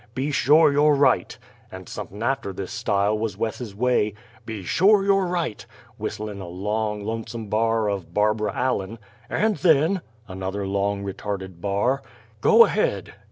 [0.15, 1.37] "Be shore you're right"
[1.71, 4.15] and somep'n' after this style wuz Wes's way:
[4.47, 5.63] "Be shore you're right"
[5.99, 8.97] (whistling a long, lonesome bar of "Barbara Allen")
[9.29, 12.01] "and then" (another long, retarded bar)
[12.41, 13.13] "go ahead!"